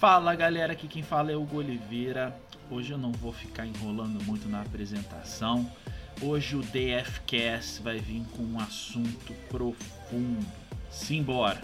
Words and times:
Fala 0.00 0.34
galera, 0.34 0.72
aqui 0.72 0.88
quem 0.88 1.02
fala 1.02 1.30
é 1.30 1.36
o 1.36 1.54
Oliveira. 1.54 2.34
Hoje 2.70 2.90
eu 2.90 2.96
não 2.96 3.12
vou 3.12 3.34
ficar 3.34 3.66
enrolando 3.66 4.18
muito 4.24 4.48
na 4.48 4.62
apresentação. 4.62 5.70
Hoje 6.22 6.56
o 6.56 6.62
DFcast 6.62 7.82
vai 7.82 7.98
vir 7.98 8.24
com 8.34 8.42
um 8.42 8.58
assunto 8.58 9.34
profundo. 9.50 10.46
Simbora! 10.90 11.60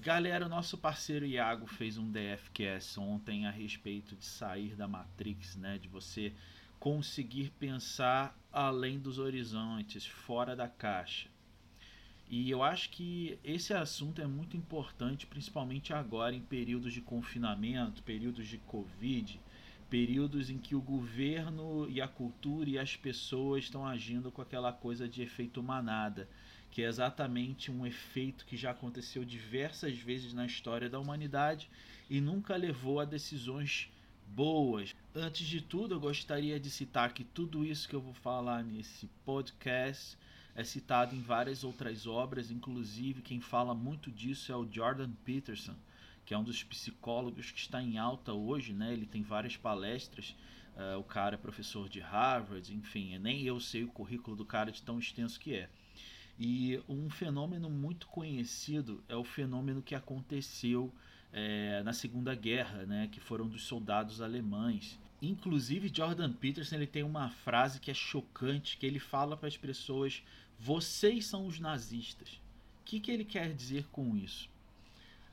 Galera, 0.00 0.46
o 0.46 0.48
nosso 0.48 0.78
parceiro 0.78 1.26
Iago 1.26 1.66
fez 1.66 1.98
um 1.98 2.08
DFcast 2.08 3.00
ontem 3.00 3.44
a 3.44 3.50
respeito 3.50 4.14
de 4.14 4.24
sair 4.24 4.76
da 4.76 4.86
Matrix, 4.86 5.56
né? 5.56 5.78
De 5.78 5.88
você 5.88 6.32
conseguir 6.78 7.50
pensar 7.58 8.38
além 8.52 9.00
dos 9.00 9.18
horizontes, 9.18 10.06
fora 10.06 10.54
da 10.54 10.68
caixa. 10.68 11.28
E 12.30 12.50
eu 12.50 12.62
acho 12.62 12.90
que 12.90 13.38
esse 13.42 13.72
assunto 13.72 14.20
é 14.20 14.26
muito 14.26 14.54
importante, 14.54 15.26
principalmente 15.26 15.94
agora 15.94 16.34
em 16.34 16.42
períodos 16.42 16.92
de 16.92 17.00
confinamento, 17.00 18.02
períodos 18.02 18.46
de 18.46 18.58
Covid, 18.58 19.40
períodos 19.88 20.50
em 20.50 20.58
que 20.58 20.74
o 20.74 20.80
governo 20.80 21.88
e 21.88 22.02
a 22.02 22.06
cultura 22.06 22.68
e 22.68 22.78
as 22.78 22.94
pessoas 22.94 23.64
estão 23.64 23.86
agindo 23.86 24.30
com 24.30 24.42
aquela 24.42 24.70
coisa 24.72 25.08
de 25.08 25.22
efeito 25.22 25.62
manada, 25.62 26.28
que 26.70 26.82
é 26.82 26.86
exatamente 26.86 27.70
um 27.70 27.86
efeito 27.86 28.44
que 28.44 28.58
já 28.58 28.72
aconteceu 28.72 29.24
diversas 29.24 29.96
vezes 29.96 30.34
na 30.34 30.44
história 30.44 30.90
da 30.90 31.00
humanidade 31.00 31.70
e 32.10 32.20
nunca 32.20 32.54
levou 32.56 33.00
a 33.00 33.06
decisões 33.06 33.90
boas. 34.26 34.94
Antes 35.14 35.46
de 35.46 35.62
tudo, 35.62 35.94
eu 35.94 36.00
gostaria 36.00 36.60
de 36.60 36.68
citar 36.68 37.14
que 37.14 37.24
tudo 37.24 37.64
isso 37.64 37.88
que 37.88 37.96
eu 37.96 38.02
vou 38.02 38.12
falar 38.12 38.62
nesse 38.62 39.06
podcast 39.24 40.18
é 40.58 40.64
citado 40.64 41.14
em 41.14 41.22
várias 41.22 41.62
outras 41.62 42.04
obras, 42.04 42.50
inclusive 42.50 43.22
quem 43.22 43.40
fala 43.40 43.72
muito 43.76 44.10
disso 44.10 44.50
é 44.50 44.56
o 44.56 44.68
Jordan 44.68 45.12
Peterson, 45.24 45.76
que 46.26 46.34
é 46.34 46.38
um 46.38 46.42
dos 46.42 46.64
psicólogos 46.64 47.52
que 47.52 47.60
está 47.60 47.80
em 47.80 47.96
alta 47.96 48.32
hoje, 48.32 48.72
né? 48.72 48.92
Ele 48.92 49.06
tem 49.06 49.22
várias 49.22 49.56
palestras. 49.56 50.34
Uh, 50.74 50.98
o 50.98 51.04
cara 51.04 51.36
é 51.36 51.38
professor 51.38 51.88
de 51.88 52.00
Harvard, 52.00 52.74
enfim, 52.74 53.16
nem 53.18 53.44
eu 53.44 53.60
sei 53.60 53.84
o 53.84 53.88
currículo 53.88 54.34
do 54.34 54.44
cara 54.44 54.72
de 54.72 54.82
tão 54.82 54.98
extenso 54.98 55.38
que 55.38 55.54
é. 55.54 55.70
E 56.36 56.82
um 56.88 57.08
fenômeno 57.08 57.70
muito 57.70 58.08
conhecido 58.08 59.00
é 59.08 59.14
o 59.14 59.22
fenômeno 59.22 59.80
que 59.80 59.94
aconteceu 59.94 60.92
é, 61.32 61.84
na 61.84 61.92
Segunda 61.92 62.34
Guerra, 62.34 62.84
né, 62.84 63.08
que 63.12 63.20
foram 63.20 63.46
dos 63.46 63.62
soldados 63.62 64.20
alemães. 64.20 64.98
Inclusive, 65.20 65.90
Jordan 65.92 66.32
Peterson 66.32 66.76
ele 66.76 66.86
tem 66.86 67.02
uma 67.02 67.28
frase 67.28 67.80
que 67.80 67.90
é 67.90 67.94
chocante, 67.94 68.76
que 68.76 68.86
ele 68.86 69.00
fala 69.00 69.36
para 69.36 69.48
as 69.48 69.56
pessoas 69.56 70.22
vocês 70.58 71.26
são 71.26 71.46
os 71.46 71.60
nazistas. 71.60 72.40
O 72.80 72.84
que, 72.84 73.00
que 73.00 73.10
ele 73.10 73.24
quer 73.24 73.54
dizer 73.54 73.86
com 73.92 74.16
isso? 74.16 74.48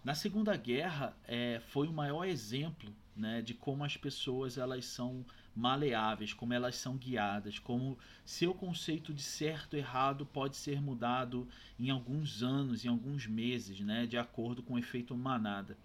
Na 0.04 0.14
Segunda 0.14 0.56
Guerra 0.56 1.16
é, 1.28 1.60
foi 1.68 1.88
o 1.88 1.94
maior 1.94 2.26
exemplo 2.26 2.94
né, 3.16 3.42
de 3.42 3.54
como 3.54 3.84
as 3.84 3.98
pessoas 3.98 4.58
elas 4.58 4.86
são 4.86 5.26
maleáveis, 5.56 6.34
como 6.34 6.54
elas 6.54 6.76
são 6.76 6.98
guiadas, 6.98 7.58
como 7.58 7.98
seu 8.26 8.54
conceito 8.54 9.14
de 9.14 9.24
certo 9.24 9.76
e 9.76 9.80
errado 9.80 10.26
pode 10.26 10.58
ser 10.58 10.82
mudado 10.82 11.48
em 11.80 11.90
alguns 11.90 12.44
anos, 12.44 12.84
em 12.84 12.90
alguns 12.90 13.26
meses, 13.26 13.80
né, 13.80 14.06
de 14.06 14.18
acordo 14.18 14.62
com 14.62 14.74
o 14.74 14.80
efeito 14.80 15.16
manada. 15.16 15.78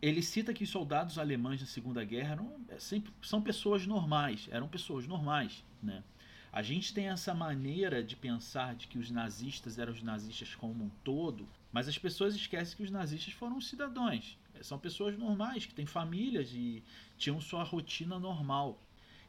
Ele 0.00 0.22
cita 0.22 0.54
que 0.54 0.62
os 0.62 0.70
soldados 0.70 1.18
alemães 1.18 1.60
na 1.60 1.66
Segunda 1.66 2.04
Guerra 2.04 2.32
eram, 2.32 2.60
é, 2.68 2.78
sempre, 2.78 3.12
são 3.20 3.42
pessoas 3.42 3.84
normais, 3.84 4.48
eram 4.52 4.68
pessoas 4.68 5.06
normais, 5.08 5.64
né? 5.82 6.04
A 6.52 6.62
gente 6.62 6.94
tem 6.94 7.08
essa 7.08 7.34
maneira 7.34 8.02
de 8.02 8.16
pensar 8.16 8.74
de 8.74 8.86
que 8.86 8.98
os 8.98 9.10
nazistas 9.10 9.78
eram 9.78 9.92
os 9.92 10.02
nazistas 10.02 10.54
como 10.54 10.84
um 10.84 10.90
todo, 11.04 11.46
mas 11.72 11.88
as 11.88 11.98
pessoas 11.98 12.34
esquecem 12.34 12.76
que 12.76 12.82
os 12.82 12.90
nazistas 12.90 13.34
foram 13.34 13.60
cidadãos. 13.60 14.38
São 14.62 14.78
pessoas 14.78 15.16
normais, 15.16 15.66
que 15.66 15.74
têm 15.74 15.86
famílias 15.86 16.50
e 16.52 16.82
tinham 17.16 17.40
sua 17.40 17.62
rotina 17.62 18.18
normal. 18.18 18.80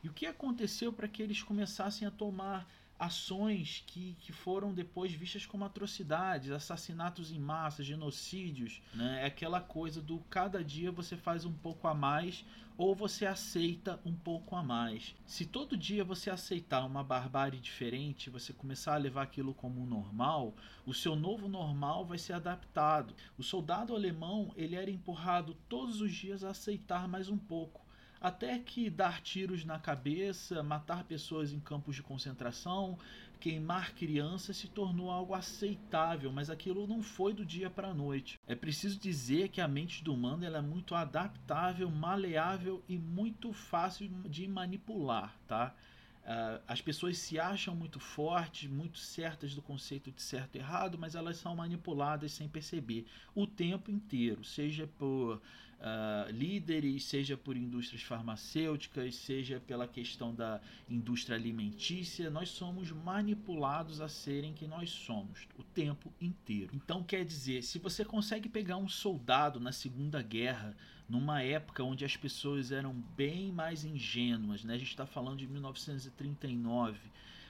E 0.03 0.07
o 0.07 0.13
que 0.13 0.25
aconteceu 0.25 0.93
para 0.93 1.07
que 1.07 1.21
eles 1.21 1.43
começassem 1.43 2.07
a 2.07 2.11
tomar 2.11 2.67
ações 2.97 3.83
que, 3.87 4.15
que 4.19 4.33
foram 4.33 4.73
depois 4.73 5.13
vistas 5.13 5.45
como 5.45 5.63
atrocidades, 5.63 6.51
assassinatos 6.51 7.31
em 7.31 7.39
massa, 7.39 7.81
genocídios, 7.81 8.81
né? 8.93 9.21
É 9.21 9.25
aquela 9.25 9.61
coisa 9.61 10.01
do 10.01 10.19
cada 10.29 10.61
dia 10.61 10.91
você 10.91 11.15
faz 11.15 11.45
um 11.45 11.53
pouco 11.53 11.87
a 11.87 11.93
mais 11.93 12.43
ou 12.79 12.95
você 12.95 13.25
aceita 13.25 13.99
um 14.05 14.15
pouco 14.15 14.55
a 14.55 14.63
mais. 14.63 15.13
Se 15.25 15.45
todo 15.45 15.75
dia 15.75 16.01
você 16.01 16.29
aceitar 16.29 16.85
uma 16.85 17.03
barbárie 17.03 17.59
diferente, 17.59 18.29
você 18.29 18.53
começar 18.53 18.93
a 18.93 18.97
levar 18.97 19.23
aquilo 19.23 19.53
como 19.53 19.85
normal, 19.85 20.55
o 20.85 20.93
seu 20.93 21.13
novo 21.13 21.49
normal 21.49 22.05
vai 22.05 22.17
ser 22.17 22.31
adaptado. 22.31 23.13
O 23.37 23.43
soldado 23.43 23.93
alemão, 23.93 24.53
ele 24.55 24.77
era 24.77 24.89
empurrado 24.89 25.57
todos 25.67 25.99
os 25.99 26.13
dias 26.13 26.41
a 26.41 26.51
aceitar 26.51 27.05
mais 27.05 27.27
um 27.27 27.37
pouco 27.37 27.81
até 28.21 28.59
que 28.59 28.89
dar 28.89 29.21
tiros 29.21 29.63
na 29.63 29.79
cabeça, 29.79 30.61
matar 30.61 31.03
pessoas 31.03 31.53
em 31.53 31.59
campos 31.59 31.95
de 31.95 32.03
concentração, 32.03 32.97
queimar 33.39 33.93
crianças 33.95 34.57
se 34.57 34.67
tornou 34.67 35.09
algo 35.09 35.33
aceitável, 35.33 36.31
mas 36.31 36.49
aquilo 36.49 36.85
não 36.85 37.01
foi 37.01 37.33
do 37.33 37.45
dia 37.45 37.69
para 37.69 37.89
a 37.89 37.93
noite. 37.93 38.37
É 38.45 38.53
preciso 38.53 38.99
dizer 38.99 39.49
que 39.49 39.61
a 39.61 39.67
mente 39.67 40.03
do 40.03 40.13
humano 40.13 40.43
é 40.43 40.61
muito 40.61 40.93
adaptável, 40.93 41.89
maleável 41.89 42.83
e 42.87 42.97
muito 42.97 43.53
fácil 43.53 44.09
de 44.25 44.47
manipular, 44.47 45.37
tá? 45.47 45.73
Uh, 46.29 46.61
as 46.67 46.79
pessoas 46.79 47.17
se 47.17 47.39
acham 47.39 47.75
muito 47.75 47.99
fortes, 47.99 48.69
muito 48.69 48.99
certas 48.99 49.55
do 49.55 49.63
conceito 49.63 50.11
de 50.11 50.21
certo 50.21 50.57
e 50.57 50.59
errado, 50.59 50.95
mas 50.95 51.15
elas 51.15 51.37
são 51.37 51.55
manipuladas 51.55 52.31
sem 52.33 52.47
perceber 52.47 53.07
o 53.33 53.47
tempo 53.47 53.89
inteiro, 53.89 54.43
seja 54.43 54.85
por 54.85 55.37
uh, 55.37 56.31
líderes, 56.31 57.05
seja 57.05 57.35
por 57.35 57.57
indústrias 57.57 58.03
farmacêuticas, 58.03 59.15
seja 59.15 59.59
pela 59.59 59.87
questão 59.87 60.31
da 60.31 60.61
indústria 60.87 61.35
alimentícia. 61.35 62.29
Nós 62.29 62.49
somos 62.49 62.91
manipulados 62.91 63.99
a 63.99 64.07
serem 64.07 64.53
quem 64.53 64.67
nós 64.67 64.91
somos 64.91 65.47
o 65.57 65.63
tempo 65.63 66.13
inteiro. 66.21 66.75
Então, 66.75 67.01
quer 67.03 67.25
dizer, 67.25 67.63
se 67.63 67.79
você 67.79 68.05
consegue 68.05 68.47
pegar 68.47 68.77
um 68.77 68.87
soldado 68.87 69.59
na 69.59 69.71
Segunda 69.71 70.21
Guerra, 70.21 70.77
numa 71.09 71.41
época 71.41 71.83
onde 71.83 72.05
as 72.05 72.15
pessoas 72.15 72.71
eram 72.71 72.93
bem 73.17 73.51
mais 73.51 73.83
ingênuas, 73.83 74.63
né? 74.63 74.75
a 74.75 74.77
gente 74.77 74.89
está 74.89 75.05
falando 75.05 75.37
de 75.37 75.47
1939 75.47 76.99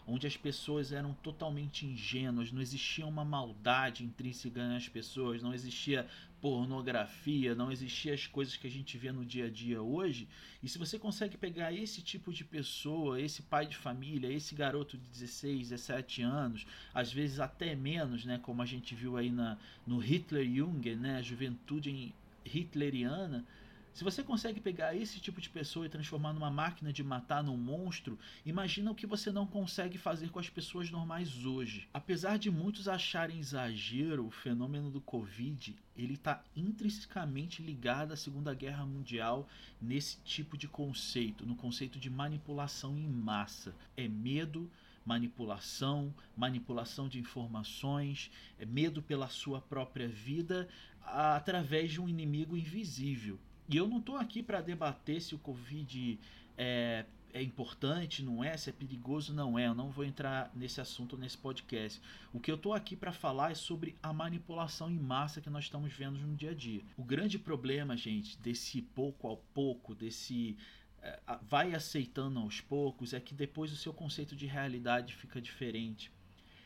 onde 0.10 0.26
as 0.26 0.36
pessoas 0.36 0.92
eram 0.92 1.14
totalmente 1.14 1.86
ingênuas, 1.86 2.52
não 2.52 2.62
existia 2.62 3.06
uma 3.06 3.24
maldade 3.24 4.04
intrínseca 4.04 4.68
nas 4.68 4.90
pessoas, 4.90 5.42
não 5.42 5.54
existia 5.54 6.08
pornografia, 6.42 7.54
não 7.54 7.72
existia 7.72 8.14
as 8.14 8.26
coisas 8.26 8.56
que 8.56 8.66
a 8.66 8.70
gente 8.70 8.98
vê 8.98 9.12
no 9.12 9.26
dia 9.26 9.46
a 9.46 9.50
dia 9.50 9.82
hoje. 9.82 10.28
E 10.64 10.70
se 10.70 10.78
você 10.78 10.98
consegue 10.98 11.38
pegar 11.38 11.72
esse 11.74 12.02
tipo 12.02 12.34
de 12.34 12.44
pessoa, 12.44 13.22
esse 13.22 13.44
pai 13.44 13.68
de 13.68 13.76
família, 13.76 14.32
esse 14.32 14.56
garoto 14.56 14.98
de 14.98 15.04
16, 15.10 15.70
17 15.70 16.22
anos, 16.22 16.66
às 16.94 17.12
vezes 17.14 17.40
até 17.40 17.76
menos, 17.76 18.26
né, 18.26 18.40
como 18.42 18.62
a 18.62 18.66
gente 18.66 18.96
viu 18.96 19.18
aí 19.18 19.30
na, 19.30 19.58
no 19.86 20.00
Hitler 20.00 20.46
Jungen, 20.46 20.96
né, 20.96 21.22
juventude 21.22 22.14
hitleriana, 22.46 23.46
se 23.94 24.04
você 24.04 24.24
consegue 24.24 24.62
pegar 24.62 24.96
esse 24.96 25.20
tipo 25.20 25.42
de 25.42 25.50
pessoa 25.50 25.86
e 25.86 25.90
transformar 25.90 26.32
numa 26.32 26.50
máquina 26.50 26.94
de 26.94 27.04
matar, 27.04 27.44
num 27.44 27.58
monstro, 27.58 28.18
imagina 28.46 28.92
o 28.92 28.96
que 28.96 29.06
você 29.06 29.32
não 29.32 29.46
consegue 29.46 29.98
fazer 29.98 30.30
com 30.30 30.40
as 30.40 30.50
pessoas 30.50 30.90
normais 30.90 31.46
hoje. 31.46 31.88
Apesar 31.94 32.38
de 32.38 32.50
muitos 32.50 32.88
acharem 32.88 33.40
exagero, 33.40 34.26
o 34.26 34.32
fenômeno 34.32 34.90
do 34.90 35.02
Covid 35.02 35.76
ele 35.98 36.14
está 36.14 36.42
intrinsecamente 36.56 37.62
ligado 37.62 38.14
à 38.14 38.16
Segunda 38.16 38.54
Guerra 38.54 38.86
Mundial 38.86 39.50
nesse 39.82 40.18
tipo 40.24 40.58
de 40.58 40.68
conceito, 40.68 41.46
no 41.46 41.56
conceito 41.56 42.00
de 42.00 42.10
manipulação 42.10 42.98
em 42.98 43.06
massa. 43.06 43.76
É 43.98 44.08
medo, 44.08 44.72
manipulação, 45.06 46.14
manipulação 46.36 47.08
de 47.08 47.20
informações, 47.20 48.32
é 48.58 48.66
medo 48.66 49.02
pela 49.02 49.28
sua 49.28 49.62
própria 49.62 50.08
vida 50.08 50.68
através 51.02 51.92
de 51.92 52.02
um 52.02 52.08
inimigo 52.08 52.56
invisível. 52.56 53.40
E 53.68 53.78
eu 53.78 53.88
não 53.88 54.00
estou 54.00 54.18
aqui 54.18 54.42
para 54.42 54.62
debater 54.62 55.22
se 55.22 55.36
o 55.36 55.40
Covid 55.40 56.20
é, 56.58 57.06
é 57.34 57.42
importante, 57.42 58.24
não 58.24 58.44
é, 58.44 58.58
se 58.58 58.70
é 58.70 58.74
perigoso, 58.74 59.34
não 59.34 59.58
é. 59.58 59.68
Eu 59.68 59.76
não 59.76 59.90
vou 59.90 60.04
entrar 60.04 60.52
nesse 60.56 60.82
assunto 60.82 61.18
nesse 61.18 61.38
podcast. 61.38 62.02
O 62.34 62.40
que 62.40 62.52
eu 62.52 62.56
estou 62.56 62.74
aqui 62.74 62.96
para 62.96 63.12
falar 63.12 63.52
é 63.52 63.56
sobre 63.56 63.96
a 64.02 64.12
manipulação 64.12 64.90
em 64.90 64.98
massa 65.00 65.42
que 65.42 65.50
nós 65.50 65.66
estamos 65.66 65.94
vendo 65.94 66.18
no 66.20 66.36
dia 66.36 66.52
a 66.52 66.56
dia. 66.56 66.82
O 66.98 67.04
grande 67.04 67.38
problema, 67.38 67.96
gente, 67.96 68.38
desse 68.40 68.82
pouco 68.82 69.28
ao 69.28 69.38
pouco, 69.38 69.94
desse 69.94 70.58
vai 71.42 71.74
aceitando 71.74 72.40
aos 72.40 72.62
poucos, 72.62 73.14
é 73.14 73.20
que 73.20 73.34
depois 73.34 73.72
o 73.72 73.76
seu 73.76 73.94
conceito 73.94 74.36
de 74.36 74.46
realidade 74.46 75.16
fica 75.16 75.42
diferente. 75.42 76.12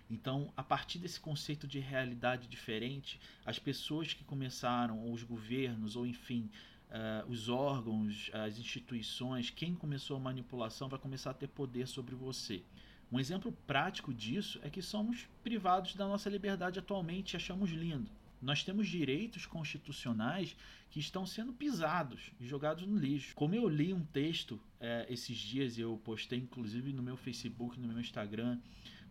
Então, 0.09 0.51
a 0.55 0.63
partir 0.63 0.99
desse 0.99 1.19
conceito 1.19 1.67
de 1.67 1.79
realidade 1.79 2.47
diferente, 2.47 3.19
as 3.45 3.57
pessoas 3.57 4.13
que 4.13 4.23
começaram, 4.23 4.99
ou 4.99 5.13
os 5.13 5.23
governos, 5.23 5.95
ou 5.95 6.05
enfim, 6.05 6.49
uh, 6.89 7.29
os 7.29 7.49
órgãos, 7.49 8.29
as 8.33 8.59
instituições, 8.59 9.49
quem 9.49 9.73
começou 9.73 10.17
a 10.17 10.19
manipulação 10.19 10.89
vai 10.89 10.99
começar 10.99 11.31
a 11.31 11.33
ter 11.33 11.47
poder 11.47 11.87
sobre 11.87 12.15
você. 12.15 12.63
Um 13.11 13.19
exemplo 13.19 13.51
prático 13.65 14.13
disso 14.13 14.59
é 14.63 14.69
que 14.69 14.81
somos 14.81 15.27
privados 15.43 15.95
da 15.95 16.07
nossa 16.07 16.29
liberdade 16.29 16.79
atualmente 16.79 17.33
e 17.33 17.37
achamos 17.37 17.69
lindo. 17.69 18.11
Nós 18.43 18.63
temos 18.63 18.87
direitos 18.87 19.45
constitucionais 19.45 20.55
que 20.91 20.99
estão 20.99 21.25
sendo 21.25 21.53
pisados 21.53 22.31
e 22.39 22.45
jogados 22.45 22.85
no 22.85 22.97
lixo. 22.97 23.33
Como 23.35 23.55
eu 23.55 23.67
li 23.69 23.93
um 23.93 24.03
texto 24.03 24.59
é, 24.79 25.07
esses 25.09 25.37
dias, 25.37 25.77
eu 25.77 25.99
postei 26.03 26.39
inclusive 26.39 26.91
no 26.91 27.01
meu 27.01 27.15
Facebook, 27.15 27.79
no 27.79 27.87
meu 27.87 27.99
Instagram, 27.99 28.59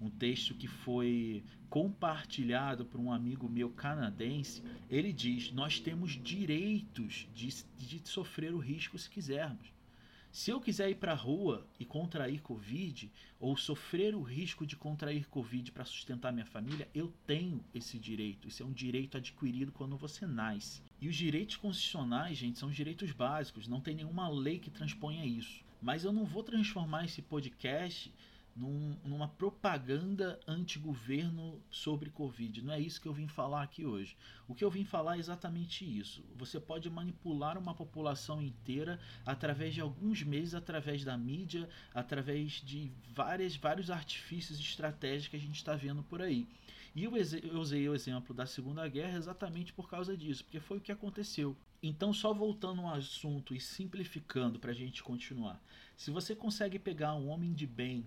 um 0.01 0.11
texto 0.11 0.55
que 0.55 0.69
foi 0.69 1.43
compartilhado 1.71 2.85
por 2.85 3.01
um 3.01 3.11
amigo 3.11 3.49
meu 3.49 3.71
canadense. 3.71 4.63
Ele 4.91 5.13
diz: 5.13 5.51
Nós 5.51 5.81
temos 5.81 6.13
direitos 6.23 7.27
de, 7.35 7.49
de 7.79 8.09
sofrer 8.09 8.53
o 8.53 8.59
risco 8.59 8.99
se 8.99 9.09
quisermos. 9.09 9.73
Se 10.33 10.51
eu 10.51 10.63
quiser 10.63 10.89
ir 10.89 10.95
para 10.95 11.13
a 11.13 11.15
rua 11.15 11.69
e 11.79 11.85
contrair 11.85 12.41
Covid, 12.41 13.13
ou 13.39 13.55
sofrer 13.55 14.15
o 14.15 14.23
risco 14.23 14.65
de 14.65 14.75
contrair 14.75 15.29
Covid 15.29 15.71
para 15.71 15.85
sustentar 15.85 16.33
minha 16.33 16.47
família, 16.47 16.89
eu 16.95 17.13
tenho 17.27 17.63
esse 17.75 17.99
direito. 17.99 18.49
Isso 18.49 18.63
é 18.63 18.67
um 18.67 18.73
direito 18.73 19.19
adquirido 19.19 19.71
quando 19.71 19.95
você 19.95 20.27
nasce. 20.27 20.81
E 20.99 21.07
os 21.07 21.15
direitos 21.15 21.57
constitucionais, 21.57 22.39
gente, 22.39 22.59
são 22.59 22.71
direitos 22.71 23.13
básicos, 23.13 23.69
não 23.69 23.83
tem 23.83 23.95
nenhuma 23.95 24.27
lei 24.31 24.59
que 24.59 24.71
transponha 24.71 25.23
isso. 25.23 25.63
Mas 25.83 26.03
eu 26.03 26.13
não 26.13 26.25
vou 26.25 26.43
transformar 26.43 27.05
esse 27.05 27.21
podcast 27.21 28.11
num, 28.55 28.97
numa 29.05 29.29
propaganda 29.29 30.39
anti-governo 30.47 31.61
sobre 31.71 32.11
Covid. 32.11 32.63
Não 32.63 32.73
é 32.73 32.81
isso 32.81 33.01
que 33.01 33.09
eu 33.09 33.13
vim 33.13 33.27
falar 33.27 33.63
aqui 33.63 33.85
hoje. 33.85 34.17
O 34.47 34.55
que 34.55 34.65
eu 34.65 34.71
vim 34.71 34.85
falar 34.85 35.17
é 35.17 35.19
exatamente 35.19 35.85
isso. 35.85 36.25
Você 36.37 36.61
pode 36.61 36.89
manipular 36.91 37.57
uma 37.57 37.75
população 37.75 38.43
inteira 38.43 39.01
através 39.25 39.75
de 39.75 39.81
alguns 39.81 40.23
meses, 40.23 40.55
através 40.55 41.05
da 41.05 41.17
mídia, 41.17 41.69
através 41.95 42.53
de 42.65 42.91
várias, 43.15 43.57
vários 43.57 43.91
artifícios 43.91 44.59
e 44.59 44.63
estratégias 44.63 45.29
que 45.29 45.37
a 45.37 45.41
gente 45.41 45.57
está 45.57 45.75
vendo 45.75 46.03
por 46.03 46.21
aí. 46.21 46.47
E 46.95 47.05
eu, 47.05 47.13
eu 47.17 47.59
usei 47.59 47.89
o 47.89 47.95
exemplo 47.95 48.35
da 48.35 48.45
Segunda 48.45 48.87
Guerra 48.87 49.17
exatamente 49.17 49.73
por 49.73 49.89
causa 49.89 50.15
disso, 50.15 50.45
porque 50.45 50.61
foi 50.61 50.77
o 50.77 50.81
que 50.81 50.93
aconteceu. 50.93 51.57
Então, 51.83 52.13
só 52.13 52.35
voltando 52.35 52.83
ao 52.83 52.95
assunto 52.95 53.55
e 53.55 53.61
simplificando 53.61 54.59
para 54.59 54.71
a 54.71 54.75
gente 54.75 55.03
continuar. 55.03 55.61
Se 55.97 56.11
você 56.11 56.37
consegue 56.37 56.79
pegar 56.79 57.15
um 57.15 57.29
homem 57.29 57.53
de 57.53 57.67
bem 57.67 58.07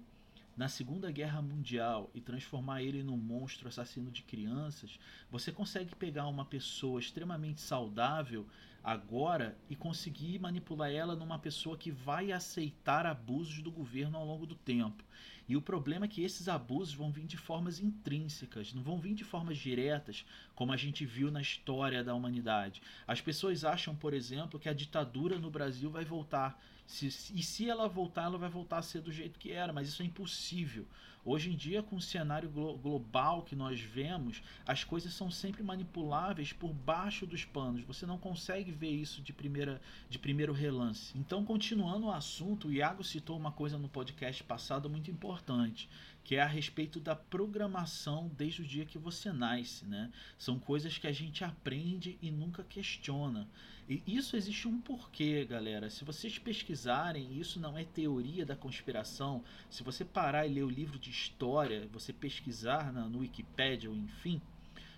na 0.56 0.70
Segunda 0.70 1.12
Guerra 1.12 1.42
Mundial 1.42 2.10
e 2.14 2.22
transformar 2.22 2.82
ele 2.82 3.04
num 3.04 3.18
monstro 3.18 3.68
assassino 3.68 4.10
de 4.10 4.22
crianças, 4.24 4.98
você 5.30 5.52
consegue 5.52 5.94
pegar 5.96 6.28
uma 6.28 6.46
pessoa 6.46 7.00
extremamente 7.00 7.60
saudável 7.60 8.48
agora 8.84 9.58
e 9.70 9.76
conseguir 9.76 10.40
manipular 10.40 10.92
ela 10.92 11.16
numa 11.16 11.40
pessoa 11.40 11.78
que 11.78 11.92
vai 11.92 12.32
aceitar 12.32 13.06
abusos 13.06 13.62
do 13.62 13.72
governo 13.72 14.18
ao 14.18 14.26
longo 14.26 14.46
do 14.46 14.56
tempo. 14.56 15.04
E 15.48 15.56
o 15.56 15.62
problema 15.62 16.06
é 16.06 16.08
que 16.08 16.24
esses 16.24 16.48
abusos 16.48 16.94
vão 16.94 17.12
vir 17.12 17.26
de 17.26 17.38
formas 17.38 17.80
intrínsecas, 17.80 18.74
não 18.74 18.82
vão 18.82 19.00
vir 19.00 19.14
de 19.14 19.24
formas 19.24 19.58
diretas, 19.58 20.26
como 20.56 20.72
a 20.72 20.78
gente 20.78 21.06
viu 21.06 21.30
na 21.30 21.42
história 21.42 22.04
da 22.04 22.16
humanidade. 22.16 22.82
As 23.08 23.22
pessoas 23.22 23.64
acham, 23.64 23.96
por 23.96 24.14
exemplo, 24.14 24.60
que 24.60 24.70
a 24.70 24.74
ditadura 24.74 25.38
no 25.38 25.52
Brasil 25.52 25.90
vai 25.92 26.04
voltar. 26.04 26.60
Se, 26.88 27.08
e 27.08 27.44
se 27.44 27.70
ela 27.70 27.88
voltar, 27.88 28.24
ela 28.24 28.38
vai 28.38 28.50
voltar 28.50 28.80
a 28.80 28.82
ser 28.82 29.02
do 29.02 29.12
jeito 29.12 29.40
que 29.40 29.52
era, 29.52 29.72
mas 29.72 29.88
isso 29.88 30.02
é 30.02 30.06
impossível. 30.06 30.88
Hoje 31.28 31.52
em 31.52 31.56
dia, 31.56 31.82
com 31.82 31.96
o 31.96 32.02
cenário 32.02 32.48
glo 32.48 32.78
global 32.78 33.42
que 33.42 33.56
nós 33.56 33.82
vemos, 33.82 34.44
as 34.64 34.84
coisas 34.84 35.12
são 35.12 35.32
sempre 35.32 35.64
manipuláveis 35.64 36.54
por 36.54 36.72
baixo 36.72 37.26
dos 37.26 37.44
panos. 37.44 37.82
Você 37.82 38.06
não 38.06 38.20
consegue 38.20 38.72
ver 38.72 38.92
isso 38.92 39.24
de, 39.24 39.34
primeira, 39.34 39.82
de 40.08 40.20
primeiro 40.20 40.54
relance. 40.54 41.18
Então, 41.18 41.44
continuando 41.44 42.06
o 42.06 42.12
assunto, 42.12 42.68
o 42.68 42.72
Iago 42.72 43.04
citou 43.04 43.36
uma 43.36 43.52
coisa 43.52 43.76
no 43.76 43.90
podcast 43.90 44.44
passado 44.44 44.88
muito 44.88 45.10
importante, 45.10 45.90
que 46.26 46.36
é 46.36 46.42
a 46.42 46.48
respeito 46.48 47.00
da 47.00 47.16
programação 47.16 48.30
desde 48.36 48.64
o 48.64 48.66
dia 48.66 48.84
que 48.84 48.98
você 48.98 49.32
nasce. 49.32 49.86
Né? 49.86 50.12
São 50.40 50.60
coisas 50.60 50.98
que 50.98 51.06
a 51.06 51.12
gente 51.12 51.44
aprende 51.44 52.18
e 52.20 52.32
nunca 52.32 52.64
questiona. 52.64 53.48
E 53.88 54.02
isso 54.08 54.36
existe 54.36 54.68
um 54.68 54.82
porquê, 54.82 55.46
galera. 55.46 55.88
Se 55.92 56.04
vocês 56.04 56.40
pesquisarem, 56.40 57.40
isso 57.40 57.60
não 57.60 57.78
é 57.78 57.86
teoria 57.86 58.44
da 58.44 58.56
conspiração. 58.56 59.44
Se 59.70 59.84
você 59.84 60.04
parar 60.04 60.48
e 60.48 60.54
ler 60.54 60.64
o 60.64 60.70
livro 60.70 60.98
de 60.98 61.12
história, 61.12 61.88
você 61.94 62.12
pesquisar 62.12 62.92
na, 62.92 63.08
no 63.08 63.20
Wikipedia 63.20 63.92
ou 63.92 63.96
enfim, 63.96 64.42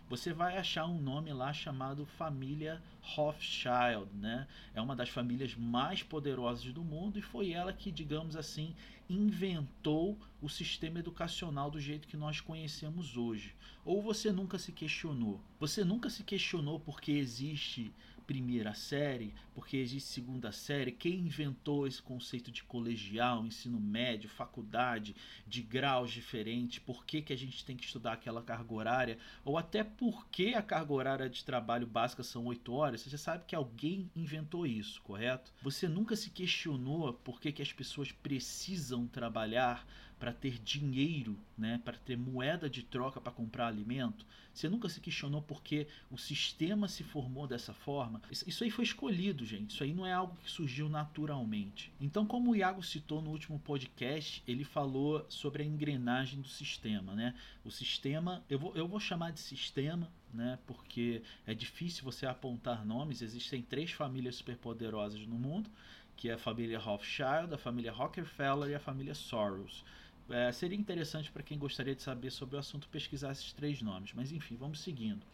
você 0.09 0.31
vai 0.31 0.57
achar 0.57 0.85
um 0.85 1.01
nome 1.01 1.33
lá 1.33 1.51
chamado 1.51 2.05
família 2.05 2.81
Rothschild, 3.01 4.07
né? 4.13 4.47
É 4.73 4.81
uma 4.81 4.95
das 4.95 5.09
famílias 5.09 5.55
mais 5.55 6.01
poderosas 6.01 6.71
do 6.71 6.81
mundo 6.81 7.19
e 7.19 7.21
foi 7.21 7.51
ela 7.51 7.73
que, 7.73 7.91
digamos 7.91 8.35
assim, 8.35 8.73
inventou 9.09 10.17
o 10.41 10.49
sistema 10.49 10.99
educacional 10.99 11.69
do 11.69 11.79
jeito 11.79 12.07
que 12.07 12.15
nós 12.15 12.39
conhecemos 12.39 13.17
hoje. 13.17 13.53
Ou 13.83 14.01
você 14.01 14.31
nunca 14.31 14.57
se 14.57 14.71
questionou? 14.71 15.41
Você 15.59 15.83
nunca 15.83 16.09
se 16.09 16.23
questionou 16.23 16.79
porque 16.79 17.11
existe 17.11 17.91
primeira 18.27 18.73
série, 18.73 19.33
porque 19.55 19.77
existe 19.77 20.09
segunda 20.09 20.51
série, 20.51 20.91
quem 20.91 21.21
inventou 21.21 21.87
esse 21.87 22.01
conceito 22.01 22.51
de 22.51 22.61
colegial, 22.61 23.45
ensino 23.45 23.79
médio, 23.79 24.29
faculdade, 24.29 25.15
de 25.47 25.61
graus 25.61 26.11
diferentes, 26.11 26.79
por 26.79 27.05
que, 27.05 27.21
que 27.21 27.31
a 27.31 27.37
gente 27.37 27.63
tem 27.63 27.77
que 27.77 27.85
estudar 27.85 28.13
aquela 28.13 28.41
carga 28.41 28.73
horária, 28.73 29.17
ou 29.45 29.57
até 29.57 29.81
por 29.81 30.27
que 30.27 30.53
a 30.53 30.61
carga 30.61 30.93
horária 30.93 31.29
de 31.29 31.43
trabalho 31.45 31.87
básica 31.87 32.21
são 32.21 32.45
8 32.45 32.73
horas, 32.73 33.01
você 33.01 33.09
já 33.09 33.17
sabe 33.17 33.45
que 33.47 33.55
alguém 33.55 34.11
inventou 34.13 34.67
isso, 34.67 35.01
correto? 35.01 35.53
Você 35.61 35.87
nunca 35.87 36.15
se 36.15 36.29
questionou 36.29 37.13
por 37.13 37.39
que, 37.39 37.53
que 37.53 37.61
as 37.61 37.71
pessoas 37.71 38.11
precisam 38.11 39.07
trabalhar 39.07 39.87
para 40.19 40.33
ter 40.33 40.59
dinheiro, 40.59 41.37
né, 41.57 41.79
para 41.83 41.97
ter 41.97 42.17
moeda 42.17 42.69
de 42.69 42.83
troca 42.83 43.21
para 43.21 43.31
comprar 43.31 43.67
alimento? 43.67 44.25
Você 44.57 44.67
nunca 44.67 44.89
se 44.89 44.99
questionou 44.99 45.39
por 45.39 45.61
que 45.61 45.85
o 46.09 46.17
sistema 46.17 46.87
se 46.87 47.03
formou 47.03 47.45
dessa 47.45 47.75
forma? 47.75 48.19
Isso 48.31 48.63
aí 48.63 48.71
foi 48.71 48.85
escolhido, 48.85 49.45
gente. 49.45 49.69
Isso 49.69 49.83
aí 49.83 49.93
não 49.93 50.03
é 50.03 50.11
algo 50.11 50.35
que 50.43 50.49
surgiu 50.49 50.89
naturalmente. 50.89 51.91
Então, 52.01 52.25
como 52.25 52.49
o 52.49 52.55
Iago 52.55 52.81
citou 52.81 53.21
no 53.21 53.29
último 53.29 53.59
podcast, 53.59 54.41
ele 54.47 54.63
falou 54.63 55.23
sobre 55.29 55.61
a 55.61 55.65
engrenagem 55.65 56.41
do 56.41 56.47
sistema, 56.47 57.13
né? 57.13 57.35
O 57.63 57.69
sistema, 57.69 58.43
eu 58.49 58.57
vou, 58.57 58.75
eu 58.75 58.87
vou 58.87 58.99
chamar 58.99 59.31
de 59.31 59.39
sistema, 59.39 60.09
né? 60.33 60.57
Porque 60.65 61.21
é 61.45 61.53
difícil 61.53 62.03
você 62.03 62.25
apontar 62.25 62.83
nomes. 62.83 63.21
Existem 63.21 63.61
três 63.61 63.91
famílias 63.91 64.37
superpoderosas 64.37 65.21
no 65.27 65.35
mundo, 65.35 65.69
que 66.15 66.29
é 66.29 66.33
a 66.33 66.37
família 66.37 66.79
Rothschild, 66.79 67.53
a 67.53 67.57
família 67.59 67.91
Rockefeller 67.91 68.71
e 68.71 68.75
a 68.75 68.79
família 68.79 69.13
Soros. 69.13 69.85
É, 70.29 70.51
seria 70.51 70.77
interessante 70.77 71.31
para 71.31 71.43
quem 71.43 71.57
gostaria 71.57 71.95
de 71.95 72.01
saber 72.01 72.31
sobre 72.31 72.55
o 72.55 72.59
assunto 72.59 72.89
pesquisar 72.89 73.31
esses 73.31 73.53
três 73.53 73.81
nomes, 73.81 74.13
mas 74.13 74.31
enfim, 74.31 74.55
vamos 74.55 74.81
seguindo. 74.81 75.25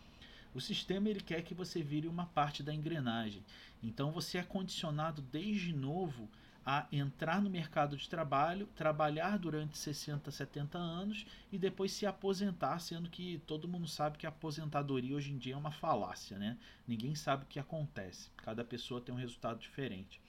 O 0.54 0.62
sistema 0.62 1.10
ele 1.10 1.20
quer 1.20 1.42
que 1.42 1.56
você 1.56 1.82
vire 1.82 2.08
uma 2.08 2.28
parte 2.28 2.62
da 2.62 2.74
engrenagem. 2.74 3.44
Então 3.82 4.12
você 4.12 4.38
é 4.38 4.44
condicionado 4.44 5.22
desde 5.22 5.74
novo 5.74 6.30
a 6.66 6.88
entrar 6.92 7.42
no 7.42 7.50
mercado 7.50 7.98
de 7.98 8.08
trabalho, 8.08 8.68
trabalhar 8.76 9.38
durante 9.38 9.78
60, 9.78 10.32
70 10.32 10.78
anos 10.78 11.26
e 11.52 11.58
depois 11.58 11.92
se 11.92 12.06
aposentar, 12.06 12.80
sendo 12.80 13.10
que 13.10 13.42
todo 13.46 13.68
mundo 13.68 13.88
sabe 13.88 14.18
que 14.18 14.26
a 14.26 14.30
aposentadoria 14.30 15.16
hoje 15.16 15.32
em 15.32 15.38
dia 15.38 15.56
é 15.56 15.58
uma 15.58 15.72
falácia, 15.72 16.38
né? 16.38 16.58
Ninguém 16.88 17.16
sabe 17.16 17.44
o 17.44 17.48
que 17.48 17.60
acontece. 17.60 18.30
Cada 18.38 18.64
pessoa 18.64 19.02
tem 19.02 19.14
um 19.14 19.18
resultado 19.18 19.60
diferente. 19.60 20.22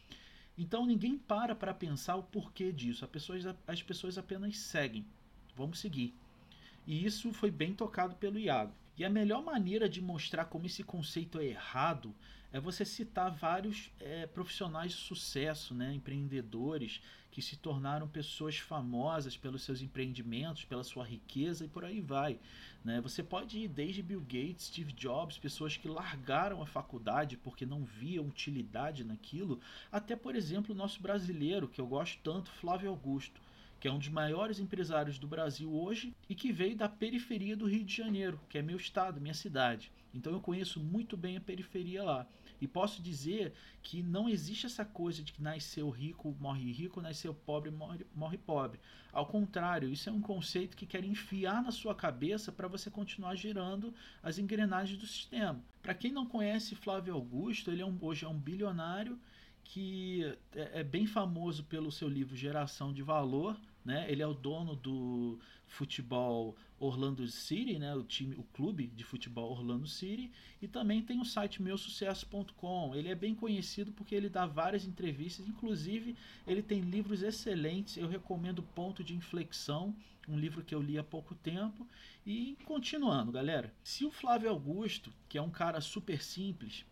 Então 0.56 0.87
ninguém 0.87 1.18
para 1.18 1.54
para 1.54 1.75
pensar 1.75 2.16
o 2.16 2.23
porquê 2.23 2.73
disso. 2.73 3.04
As 3.04 3.11
pessoas, 3.11 3.44
as 3.66 3.82
pessoas 3.82 4.16
apenas 4.16 4.56
seguem. 4.58 5.04
Vamos 5.56 5.80
seguir. 5.80 6.14
E 6.87 7.04
isso 7.04 7.32
foi 7.32 7.50
bem 7.50 7.75
tocado 7.75 8.14
pelo 8.16 8.38
Iago. 8.38 8.73
E 8.96 9.04
a 9.04 9.11
melhor 9.11 9.42
maneira 9.42 9.88
de 9.88 10.00
mostrar 10.00 10.44
como 10.44 10.66
esse 10.66 10.84
conceito 10.84 11.38
é 11.38 11.46
errado 11.46 12.14
é 12.54 12.61
você 12.61 12.84
citar 12.84 13.32
vários 13.32 13.90
é, 13.99 14.28
profissionais 14.28 14.92
de 14.92 14.99
sucesso, 14.99 15.75
né, 15.75 15.92
empreendedores 15.92 17.02
que 17.32 17.42
se 17.42 17.56
tornaram 17.56 18.06
pessoas 18.06 18.58
famosas 18.58 19.37
pelos 19.37 19.64
seus 19.64 19.82
empreendimentos, 19.82 20.64
pela 20.64 20.84
sua 20.84 21.04
riqueza 21.04 21.64
e 21.64 21.68
por 21.68 21.84
aí 21.84 22.00
vai. 22.00 22.38
Né? 22.84 23.00
Você 23.00 23.25
pode 23.25 23.58
ir 23.58 23.66
desde 23.66 24.04
Bill 24.04 24.20
Gates, 24.20 24.66
Steve 24.66 24.92
Jobs, 24.92 25.37
pessoas 25.37 25.76
que 25.76 25.88
largaram 25.88 26.62
a 26.62 26.66
faculdade 26.66 27.37
porque 27.37 27.66
não 27.66 27.84
viam 27.84 28.25
utilidade 28.25 29.02
naquilo, 29.02 29.61
até 29.90 30.14
por 30.14 30.37
exemplo 30.37 30.73
o 30.73 30.78
nosso 30.78 31.02
brasileiro, 31.02 31.66
que 31.66 31.80
eu 31.80 31.88
gosto 31.88 32.20
tanto, 32.23 32.52
Flávio 32.52 32.88
Augusto 32.88 33.40
que 33.80 33.88
é 33.88 33.92
um 33.92 33.99
dos 33.99 34.08
maiores 34.08 34.58
empresários 34.58 35.18
do 35.18 35.28
Brasil 35.28 35.70
hoje 35.70 36.14
e 36.26 36.34
que 36.34 36.50
veio 36.50 36.75
da 36.75 36.88
periferia 36.88 37.54
do 37.54 37.66
Rio 37.66 37.84
de 37.84 37.94
Janeiro, 37.94 38.40
que 38.49 38.56
é 38.56 38.62
meu 38.62 38.78
estado, 38.78 39.20
minha 39.20 39.34
cidade. 39.34 39.92
Então 40.14 40.32
eu 40.32 40.40
conheço 40.40 40.80
muito 40.80 41.18
bem 41.18 41.37
a 41.37 41.40
periferia 41.40 42.02
lá. 42.02 42.26
E 42.64 42.66
posso 42.66 43.02
dizer 43.02 43.52
que 43.83 44.02
não 44.02 44.26
existe 44.26 44.64
essa 44.64 44.87
coisa 44.87 45.23
de 45.23 45.35
que 45.35 45.42
nasceu 45.42 45.90
rico 45.90 46.35
morre 46.40 46.73
rico, 46.73 47.02
nasceu 47.02 47.35
pobre 47.35 47.71
morre, 47.71 48.06
morre 48.14 48.38
pobre. 48.38 48.80
Ao 49.12 49.26
contrário, 49.26 49.90
isso 49.90 50.09
é 50.09 50.12
um 50.12 50.21
conceito 50.21 50.75
que 50.75 50.87
quer 50.87 51.04
enfiar 51.04 51.62
na 51.62 51.71
sua 51.71 51.94
cabeça 51.94 52.50
para 52.50 52.66
você 52.66 52.90
continuar 52.90 53.35
girando 53.35 53.94
as 54.23 54.38
engrenagens 54.38 54.99
do 54.99 55.06
sistema. 55.06 55.62
Para 55.83 55.94
quem 55.94 56.11
não 56.11 56.25
conhece 56.25 56.75
Flávio 56.75 57.12
Augusto, 57.12 57.71
ele 57.71 57.83
é 57.83 57.87
um, 57.87 57.99
hoje 58.00 58.25
é 58.25 58.28
um 58.28 58.38
bilionário 58.38 59.21
que 59.62 60.25
é, 60.54 60.80
é 60.80 60.85
bem 60.85 61.06
famoso 61.06 61.64
pelo 61.64 61.92
seu 61.92 62.09
livro 62.09 62.35
Geração 62.35 62.94
de 62.94 63.02
Valor, 63.02 63.59
né? 63.85 64.07
Ele 64.11 64.23
é 64.23 64.26
o 64.26 64.35
dono 64.35 64.75
do 64.75 65.38
futebol 65.67 66.57
Orlando 66.79 67.26
City, 67.29 67.79
né? 67.79 67.95
O 67.95 68.03
time, 68.03 68.35
o 68.37 68.43
clube 68.43 68.87
de 68.88 69.05
futebol 69.05 69.50
Orlando 69.50 69.87
City, 69.87 70.31
e 70.61 70.69
também 70.69 71.03
tem 71.03 71.21
o 71.21 71.25
site 71.25 71.62
meusucesso.com. 71.62 72.95
Ele 72.95 73.09
é 73.09 73.14
bem 73.14 73.35
conhecido 73.35 73.93
porque 73.93 74.14
ele 74.14 74.29
dá 74.29 74.47
várias 74.47 74.85
entrevistas, 74.85 75.47
inclusive 75.47 76.17
ele 76.47 76.62
tem 76.62 76.81
livros 76.81 77.23
excelentes. 77.23 77.97
Eu 77.97 78.09
recomendo 78.09 78.62
Ponto 78.62 79.05
de 79.05 79.14
Inflexão, 79.14 79.95
um 80.29 80.38
livro 80.38 80.64
que 80.64 80.75
eu 80.75 80.83
li 80.83 80.99
há 80.99 81.05
pouco 81.05 81.35
tempo. 81.35 81.87
E 82.26 82.57
continuando, 82.64 83.33
galera, 83.33 83.73
se 83.83 84.05
o 84.05 84.11
Flávio 84.11 84.49
Augusto, 84.49 85.12
que 85.29 85.37
é 85.37 85.43
um 85.43 85.50
cara 85.50 85.81
super 85.81 86.23
simples, 86.23 86.85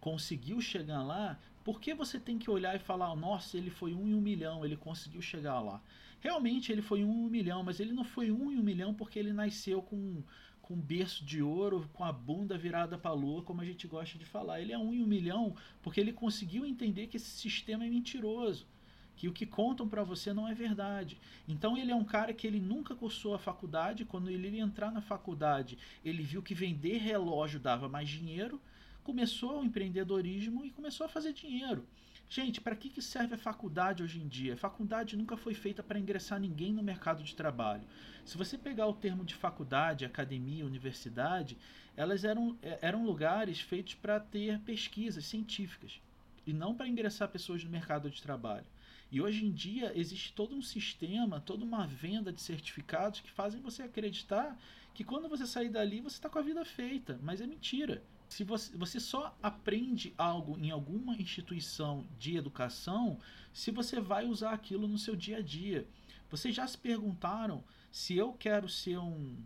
conseguiu 0.00 0.60
chegar 0.60 1.02
lá, 1.02 1.38
por 1.62 1.80
que 1.80 1.94
você 1.94 2.18
tem 2.18 2.38
que 2.38 2.50
olhar 2.50 2.74
e 2.74 2.80
falar, 2.80 3.14
nossa, 3.14 3.56
ele 3.56 3.70
foi 3.70 3.94
um 3.94 4.08
em 4.08 4.14
um 4.14 4.20
milhão, 4.20 4.64
ele 4.64 4.76
conseguiu 4.76 5.22
chegar 5.22 5.60
lá? 5.60 5.80
Realmente 6.22 6.70
ele 6.70 6.80
foi 6.80 7.02
um 7.02 7.12
em 7.12 7.26
um 7.26 7.28
milhão, 7.28 7.64
mas 7.64 7.80
ele 7.80 7.92
não 7.92 8.04
foi 8.04 8.30
um 8.30 8.52
em 8.52 8.56
um 8.56 8.62
milhão 8.62 8.94
porque 8.94 9.18
ele 9.18 9.32
nasceu 9.32 9.82
com, 9.82 10.22
com 10.62 10.74
um 10.74 10.80
berço 10.80 11.24
de 11.24 11.42
ouro, 11.42 11.90
com 11.92 12.04
a 12.04 12.12
bunda 12.12 12.56
virada 12.56 12.96
para 12.96 13.10
a 13.10 13.14
lua, 13.14 13.42
como 13.42 13.60
a 13.60 13.64
gente 13.64 13.88
gosta 13.88 14.16
de 14.16 14.24
falar. 14.24 14.60
Ele 14.60 14.72
é 14.72 14.78
um 14.78 14.94
em 14.94 15.02
um 15.02 15.06
milhão 15.06 15.56
porque 15.82 16.00
ele 16.00 16.12
conseguiu 16.12 16.64
entender 16.64 17.08
que 17.08 17.16
esse 17.16 17.28
sistema 17.28 17.84
é 17.84 17.90
mentiroso 17.90 18.68
que 19.16 19.28
o 19.28 19.32
que 19.32 19.44
contam 19.44 19.88
para 19.88 20.02
você 20.02 20.32
não 20.32 20.48
é 20.48 20.54
verdade. 20.54 21.18
Então 21.46 21.76
ele 21.76 21.90
é 21.90 21.94
um 21.94 22.04
cara 22.04 22.32
que 22.32 22.46
ele 22.46 22.60
nunca 22.60 22.94
cursou 22.94 23.34
a 23.34 23.38
faculdade, 23.38 24.04
quando 24.04 24.30
ele 24.30 24.48
ia 24.48 24.62
entrar 24.62 24.90
na 24.90 25.00
faculdade, 25.00 25.76
ele 26.04 26.22
viu 26.22 26.42
que 26.42 26.54
vender 26.54 26.98
relógio 26.98 27.60
dava 27.60 27.88
mais 27.88 28.08
dinheiro, 28.08 28.60
começou 29.02 29.60
o 29.60 29.64
empreendedorismo 29.64 30.64
e 30.64 30.70
começou 30.70 31.04
a 31.04 31.08
fazer 31.08 31.32
dinheiro. 31.32 31.84
Gente, 32.28 32.60
para 32.60 32.74
que, 32.74 32.88
que 32.88 33.02
serve 33.02 33.34
a 33.34 33.38
faculdade 33.38 34.02
hoje 34.02 34.18
em 34.18 34.26
dia? 34.26 34.54
A 34.54 34.56
faculdade 34.56 35.16
nunca 35.16 35.36
foi 35.36 35.52
feita 35.52 35.82
para 35.82 35.98
ingressar 35.98 36.40
ninguém 36.40 36.72
no 36.72 36.82
mercado 36.82 37.22
de 37.22 37.36
trabalho. 37.36 37.82
Se 38.24 38.38
você 38.38 38.56
pegar 38.56 38.86
o 38.86 38.94
termo 38.94 39.24
de 39.24 39.34
faculdade, 39.34 40.04
academia, 40.04 40.64
universidade, 40.64 41.58
elas 41.96 42.24
eram, 42.24 42.56
é, 42.62 42.78
eram 42.80 43.04
lugares 43.04 43.60
feitos 43.60 43.94
para 43.94 44.18
ter 44.18 44.58
pesquisas 44.60 45.26
científicas 45.26 46.00
e 46.46 46.52
não 46.52 46.74
para 46.74 46.88
ingressar 46.88 47.28
pessoas 47.28 47.62
no 47.62 47.70
mercado 47.70 48.10
de 48.10 48.22
trabalho. 48.22 48.66
E 49.10 49.20
hoje 49.20 49.44
em 49.44 49.52
dia 49.52 49.92
existe 49.94 50.32
todo 50.32 50.56
um 50.56 50.62
sistema, 50.62 51.38
toda 51.38 51.64
uma 51.64 51.86
venda 51.86 52.32
de 52.32 52.40
certificados 52.40 53.20
que 53.20 53.30
fazem 53.30 53.60
você 53.60 53.82
acreditar 53.82 54.58
que 54.94 55.04
quando 55.04 55.28
você 55.28 55.46
sair 55.46 55.68
dali 55.68 56.00
você 56.00 56.16
está 56.16 56.28
com 56.30 56.38
a 56.38 56.42
vida 56.42 56.64
feita, 56.64 57.18
mas 57.22 57.40
é 57.40 57.46
mentira. 57.46 58.02
Se 58.32 58.44
você, 58.44 58.74
você 58.74 58.98
só 58.98 59.36
aprende 59.42 60.14
algo 60.16 60.58
em 60.58 60.70
alguma 60.70 61.14
instituição 61.16 62.06
de 62.18 62.34
educação 62.34 63.18
se 63.52 63.70
você 63.70 64.00
vai 64.00 64.24
usar 64.24 64.52
aquilo 64.54 64.88
no 64.88 64.96
seu 64.96 65.14
dia 65.14 65.36
a 65.36 65.42
dia. 65.42 65.86
Vocês 66.30 66.54
já 66.54 66.66
se 66.66 66.78
perguntaram 66.78 67.62
se 67.90 68.16
eu 68.16 68.32
quero 68.32 68.70
ser 68.70 68.96
um, 68.96 69.36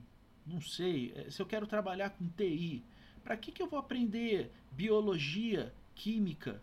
não 0.47 0.61
sei, 0.61 1.13
eh, 1.17 1.31
se 1.31 1.43
eu 1.43 1.47
quero 1.47 1.67
trabalhar 1.67 2.11
com 2.11 2.29
TI, 2.29 2.85
para 3.25 3.37
que, 3.37 3.51
que 3.51 3.61
eu 3.61 3.67
vou 3.67 3.81
aprender 3.81 4.53
biologia, 4.71 5.75
química, 5.97 6.63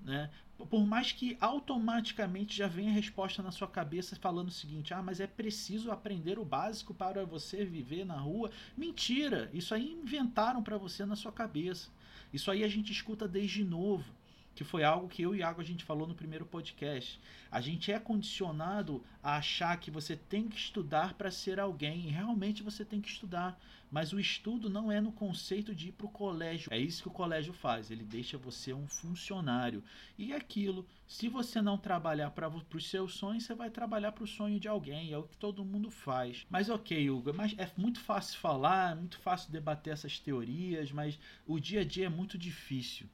né? 0.00 0.30
Por 0.66 0.84
mais 0.86 1.12
que 1.12 1.36
automaticamente 1.40 2.56
já 2.56 2.66
venha 2.66 2.90
a 2.90 2.94
resposta 2.94 3.42
na 3.42 3.50
sua 3.50 3.68
cabeça 3.68 4.16
falando 4.16 4.48
o 4.48 4.52
seguinte: 4.52 4.92
ah, 4.92 5.02
mas 5.02 5.20
é 5.20 5.26
preciso 5.26 5.90
aprender 5.90 6.38
o 6.38 6.44
básico 6.44 6.92
para 6.92 7.24
você 7.24 7.64
viver 7.64 8.04
na 8.04 8.16
rua. 8.16 8.50
Mentira! 8.76 9.50
Isso 9.54 9.72
aí 9.74 9.92
inventaram 9.92 10.62
para 10.62 10.76
você 10.76 11.06
na 11.06 11.14
sua 11.14 11.32
cabeça. 11.32 11.88
Isso 12.32 12.50
aí 12.50 12.64
a 12.64 12.68
gente 12.68 12.92
escuta 12.92 13.28
desde 13.28 13.62
novo 13.64 14.17
que 14.58 14.64
foi 14.64 14.82
algo 14.82 15.06
que 15.06 15.22
eu 15.22 15.36
e 15.36 15.38
Iago 15.38 15.60
a 15.60 15.64
gente 15.64 15.84
falou 15.84 16.04
no 16.04 16.16
primeiro 16.16 16.44
podcast. 16.44 17.20
A 17.48 17.60
gente 17.60 17.92
é 17.92 17.98
condicionado 18.00 19.04
a 19.22 19.36
achar 19.36 19.78
que 19.78 19.88
você 19.88 20.16
tem 20.16 20.48
que 20.48 20.56
estudar 20.56 21.14
para 21.14 21.30
ser 21.30 21.60
alguém, 21.60 22.08
e 22.08 22.10
realmente 22.10 22.60
você 22.60 22.84
tem 22.84 23.00
que 23.00 23.08
estudar, 23.08 23.56
mas 23.88 24.12
o 24.12 24.18
estudo 24.18 24.68
não 24.68 24.90
é 24.90 25.00
no 25.00 25.12
conceito 25.12 25.72
de 25.72 25.90
ir 25.90 25.92
para 25.92 26.06
o 26.06 26.10
colégio. 26.10 26.72
É 26.72 26.76
isso 26.78 27.02
que 27.02 27.08
o 27.08 27.12
colégio 27.12 27.52
faz, 27.52 27.88
ele 27.88 28.02
deixa 28.02 28.36
você 28.36 28.72
um 28.74 28.88
funcionário. 28.88 29.80
E 30.18 30.32
é 30.32 30.36
aquilo, 30.36 30.84
se 31.06 31.28
você 31.28 31.62
não 31.62 31.78
trabalhar 31.78 32.32
para 32.32 32.48
os 32.48 32.90
seus 32.90 33.14
sonhos, 33.14 33.44
você 33.44 33.54
vai 33.54 33.70
trabalhar 33.70 34.10
para 34.10 34.24
o 34.24 34.26
sonho 34.26 34.58
de 34.58 34.66
alguém, 34.66 35.12
é 35.12 35.18
o 35.18 35.22
que 35.22 35.36
todo 35.36 35.64
mundo 35.64 35.88
faz. 35.88 36.44
Mas 36.50 36.68
ok, 36.68 37.08
Hugo, 37.08 37.32
mas 37.32 37.54
é 37.56 37.70
muito 37.76 38.00
fácil 38.00 38.40
falar, 38.40 38.90
é 38.90 38.94
muito 38.96 39.20
fácil 39.20 39.52
debater 39.52 39.92
essas 39.92 40.18
teorias, 40.18 40.90
mas 40.90 41.16
o 41.46 41.60
dia 41.60 41.82
a 41.82 41.84
dia 41.84 42.06
é 42.06 42.10
muito 42.10 42.36
difícil. 42.36 43.08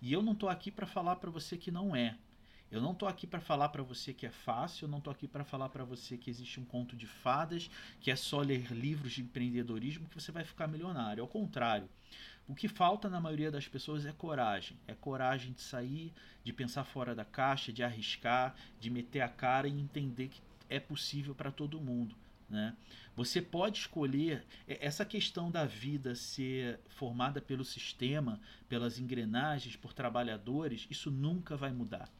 E 0.00 0.12
eu 0.12 0.22
não 0.22 0.32
estou 0.32 0.48
aqui 0.48 0.70
para 0.70 0.86
falar 0.86 1.16
para 1.16 1.30
você 1.30 1.56
que 1.56 1.70
não 1.70 1.94
é. 1.94 2.16
Eu 2.70 2.80
não 2.80 2.92
estou 2.92 3.08
aqui 3.08 3.26
para 3.26 3.40
falar 3.40 3.68
para 3.70 3.82
você 3.82 4.14
que 4.14 4.24
é 4.24 4.30
fácil, 4.30 4.84
eu 4.84 4.88
não 4.88 4.98
estou 4.98 5.10
aqui 5.10 5.26
para 5.26 5.44
falar 5.44 5.68
para 5.68 5.82
você 5.82 6.16
que 6.16 6.30
existe 6.30 6.60
um 6.60 6.64
conto 6.64 6.94
de 6.96 7.06
fadas, 7.06 7.68
que 8.00 8.12
é 8.12 8.16
só 8.16 8.40
ler 8.40 8.70
livros 8.70 9.12
de 9.12 9.22
empreendedorismo 9.22 10.08
que 10.08 10.14
você 10.14 10.30
vai 10.30 10.44
ficar 10.44 10.68
milionário. 10.68 11.20
Ao 11.20 11.28
contrário, 11.28 11.88
o 12.46 12.54
que 12.54 12.68
falta 12.68 13.08
na 13.08 13.20
maioria 13.20 13.50
das 13.50 13.66
pessoas 13.66 14.06
é 14.06 14.12
coragem. 14.12 14.76
É 14.86 14.94
coragem 14.94 15.52
de 15.52 15.60
sair, 15.60 16.12
de 16.44 16.52
pensar 16.52 16.84
fora 16.84 17.14
da 17.14 17.24
caixa, 17.24 17.72
de 17.72 17.82
arriscar, 17.82 18.54
de 18.78 18.88
meter 18.88 19.20
a 19.20 19.28
cara 19.28 19.66
e 19.66 19.72
entender 19.72 20.28
que 20.28 20.40
é 20.68 20.78
possível 20.78 21.34
para 21.34 21.50
todo 21.50 21.80
mundo. 21.80 22.14
Né? 22.50 22.76
Você 23.14 23.40
pode 23.40 23.78
escolher 23.78 24.44
essa 24.66 25.04
questão 25.04 25.50
da 25.50 25.64
vida 25.64 26.16
ser 26.16 26.80
formada 26.88 27.40
pelo 27.40 27.64
sistema, 27.64 28.40
pelas 28.68 28.98
engrenagens, 28.98 29.76
por 29.76 29.92
trabalhadores, 29.92 30.86
isso 30.90 31.10
nunca 31.10 31.56
vai 31.56 31.70
mudar. 31.70 32.10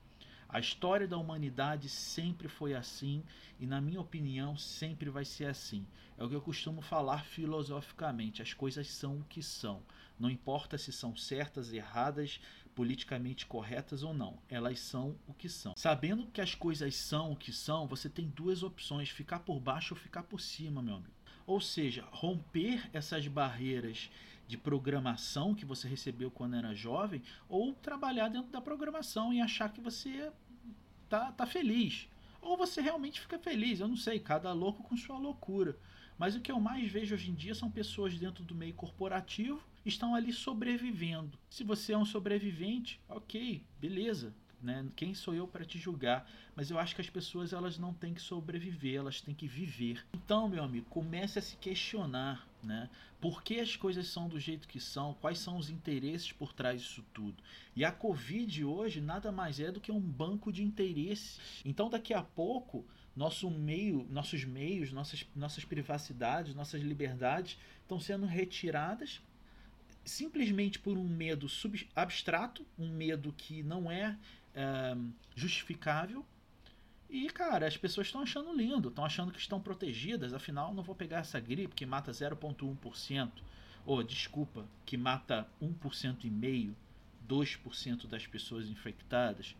A 0.48 0.58
história 0.58 1.06
da 1.06 1.16
humanidade 1.16 1.88
sempre 1.88 2.48
foi 2.48 2.74
assim 2.74 3.22
e, 3.58 3.66
na 3.66 3.80
minha 3.80 4.00
opinião, 4.00 4.56
sempre 4.56 5.08
vai 5.08 5.24
ser 5.24 5.46
assim. 5.46 5.86
É 6.18 6.24
o 6.24 6.28
que 6.28 6.34
eu 6.34 6.40
costumo 6.40 6.82
falar 6.82 7.24
filosoficamente: 7.24 8.42
as 8.42 8.52
coisas 8.52 8.88
são 8.88 9.18
o 9.18 9.24
que 9.24 9.42
são. 9.42 9.80
Não 10.18 10.28
importa 10.28 10.76
se 10.76 10.92
são 10.92 11.16
certas, 11.16 11.72
erradas, 11.72 12.40
politicamente 12.74 13.46
corretas 13.46 14.02
ou 14.02 14.14
não, 14.14 14.38
elas 14.48 14.80
são 14.80 15.16
o 15.26 15.34
que 15.34 15.48
são. 15.48 15.74
Sabendo 15.76 16.26
que 16.26 16.40
as 16.40 16.54
coisas 16.54 16.94
são 16.96 17.32
o 17.32 17.36
que 17.36 17.52
são, 17.52 17.86
você 17.86 18.08
tem 18.08 18.28
duas 18.28 18.62
opções: 18.62 19.10
ficar 19.10 19.40
por 19.40 19.60
baixo 19.60 19.94
ou 19.94 20.00
ficar 20.00 20.22
por 20.22 20.40
cima, 20.40 20.82
meu 20.82 20.96
amigo. 20.96 21.12
Ou 21.46 21.60
seja, 21.60 22.06
romper 22.10 22.88
essas 22.92 23.26
barreiras 23.26 24.10
de 24.46 24.56
programação 24.56 25.54
que 25.54 25.64
você 25.64 25.88
recebeu 25.88 26.30
quando 26.30 26.56
era 26.56 26.74
jovem, 26.74 27.22
ou 27.48 27.72
trabalhar 27.72 28.28
dentro 28.28 28.50
da 28.50 28.60
programação 28.60 29.32
e 29.32 29.40
achar 29.40 29.72
que 29.72 29.80
você 29.80 30.32
tá, 31.08 31.32
tá 31.32 31.46
feliz. 31.46 32.08
Ou 32.42 32.56
você 32.56 32.80
realmente 32.80 33.20
fica 33.20 33.38
feliz, 33.38 33.80
eu 33.80 33.88
não 33.88 33.96
sei, 33.96 34.18
cada 34.18 34.52
louco 34.52 34.82
com 34.82 34.96
sua 34.96 35.18
loucura. 35.18 35.76
Mas 36.18 36.34
o 36.34 36.40
que 36.40 36.50
eu 36.50 36.60
mais 36.60 36.90
vejo 36.90 37.14
hoje 37.14 37.30
em 37.30 37.34
dia 37.34 37.54
são 37.54 37.70
pessoas 37.70 38.18
dentro 38.18 38.42
do 38.44 38.54
meio 38.54 38.74
corporativo 38.74 39.62
estão 39.84 40.14
ali 40.14 40.32
sobrevivendo. 40.32 41.38
Se 41.48 41.64
você 41.64 41.92
é 41.92 41.98
um 41.98 42.04
sobrevivente, 42.04 43.00
ok, 43.08 43.62
beleza, 43.80 44.34
né? 44.62 44.86
Quem 44.94 45.14
sou 45.14 45.34
eu 45.34 45.46
para 45.46 45.64
te 45.64 45.78
julgar? 45.78 46.28
Mas 46.54 46.70
eu 46.70 46.78
acho 46.78 46.94
que 46.94 47.00
as 47.00 47.08
pessoas 47.08 47.52
elas 47.52 47.78
não 47.78 47.94
têm 47.94 48.12
que 48.12 48.20
sobreviver, 48.20 48.96
elas 48.96 49.20
têm 49.20 49.34
que 49.34 49.48
viver. 49.48 50.04
Então, 50.12 50.48
meu 50.48 50.62
amigo, 50.62 50.86
comece 50.90 51.38
a 51.38 51.42
se 51.42 51.56
questionar, 51.56 52.46
né? 52.62 52.90
Por 53.20 53.42
que 53.42 53.60
as 53.60 53.76
coisas 53.76 54.08
são 54.08 54.28
do 54.28 54.38
jeito 54.38 54.68
que 54.68 54.80
são? 54.80 55.14
Quais 55.14 55.38
são 55.38 55.56
os 55.56 55.70
interesses 55.70 56.32
por 56.32 56.52
trás 56.52 56.82
disso 56.82 57.04
tudo? 57.12 57.42
E 57.74 57.84
a 57.84 57.92
Covid 57.92 58.64
hoje 58.64 59.00
nada 59.00 59.32
mais 59.32 59.60
é 59.60 59.70
do 59.70 59.80
que 59.80 59.92
um 59.92 60.00
banco 60.00 60.52
de 60.52 60.62
interesses. 60.62 61.38
Então, 61.64 61.88
daqui 61.88 62.12
a 62.12 62.22
pouco, 62.22 62.84
nosso 63.16 63.50
meio, 63.50 64.06
nossos 64.10 64.44
meios, 64.44 64.92
nossas, 64.92 65.26
nossas 65.34 65.64
privacidades, 65.64 66.54
nossas 66.54 66.82
liberdades 66.82 67.58
estão 67.82 67.98
sendo 67.98 68.26
retiradas 68.26 69.20
simplesmente 70.10 70.78
por 70.78 70.98
um 70.98 71.08
medo 71.08 71.46
abstrato, 71.94 72.66
um 72.78 72.88
medo 72.88 73.32
que 73.32 73.62
não 73.62 73.90
é 73.90 74.16
é, 74.54 74.96
justificável. 75.34 76.26
E, 77.08 77.28
cara, 77.30 77.66
as 77.66 77.76
pessoas 77.76 78.08
estão 78.08 78.20
achando 78.20 78.52
lindo, 78.52 78.88
estão 78.88 79.04
achando 79.04 79.32
que 79.32 79.38
estão 79.38 79.60
protegidas, 79.60 80.34
afinal, 80.34 80.74
não 80.74 80.82
vou 80.82 80.94
pegar 80.94 81.18
essa 81.18 81.40
gripe 81.40 81.74
que 81.74 81.86
mata 81.86 82.12
0,1%, 82.12 83.30
ou 83.86 84.02
desculpa, 84.02 84.64
que 84.84 84.96
mata 84.96 85.48
1% 85.60 86.24
e 86.24 86.30
meio, 86.30 86.76
2% 87.28 88.06
das 88.06 88.26
pessoas 88.26 88.68
infectadas. 88.68 89.56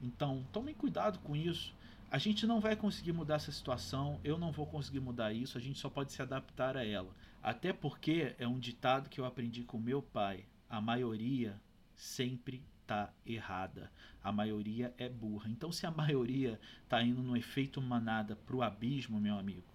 Então, 0.00 0.44
tomem 0.52 0.74
cuidado 0.74 1.18
com 1.20 1.36
isso. 1.36 1.72
A 2.10 2.18
gente 2.18 2.46
não 2.46 2.60
vai 2.60 2.74
conseguir 2.74 3.12
mudar 3.12 3.36
essa 3.36 3.52
situação, 3.52 4.20
eu 4.24 4.36
não 4.36 4.50
vou 4.52 4.66
conseguir 4.66 5.00
mudar 5.00 5.32
isso, 5.32 5.56
a 5.56 5.60
gente 5.60 5.78
só 5.78 5.88
pode 5.88 6.12
se 6.12 6.20
adaptar 6.20 6.76
a 6.76 6.84
ela. 6.84 7.10
Até 7.42 7.72
porque 7.72 8.34
é 8.38 8.46
um 8.46 8.58
ditado 8.58 9.08
que 9.08 9.20
eu 9.20 9.24
aprendi 9.24 9.64
com 9.64 9.78
meu 9.78 10.00
pai: 10.00 10.46
a 10.70 10.80
maioria 10.80 11.60
sempre 11.96 12.62
está 12.82 13.12
errada. 13.26 13.90
A 14.22 14.30
maioria 14.30 14.94
é 14.96 15.08
burra. 15.08 15.48
Então, 15.48 15.72
se 15.72 15.84
a 15.84 15.90
maioria 15.90 16.60
está 16.84 17.02
indo 17.02 17.22
no 17.22 17.36
efeito 17.36 17.80
manada 17.80 18.36
para 18.36 18.54
o 18.54 18.62
abismo, 18.62 19.20
meu 19.20 19.36
amigo, 19.36 19.66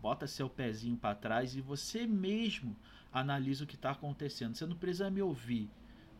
bota 0.00 0.26
seu 0.26 0.48
pezinho 0.48 0.96
para 0.96 1.14
trás 1.14 1.54
e 1.54 1.60
você 1.60 2.06
mesmo 2.06 2.76
analisa 3.12 3.64
o 3.64 3.66
que 3.66 3.76
está 3.76 3.92
acontecendo. 3.92 4.56
Você 4.56 4.66
não 4.66 4.76
precisa 4.76 5.10
me 5.10 5.22
ouvir. 5.22 5.70